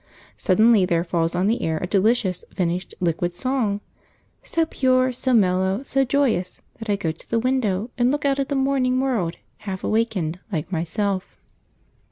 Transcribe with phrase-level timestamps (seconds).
[0.35, 2.57] Suddenly there falls on the air a delicious, liquid,
[2.97, 3.81] finished song;
[4.41, 8.39] so pure, so mellow, so joyous, that I go to the window and look out
[8.39, 11.37] at the morning world, half awakened, like myself.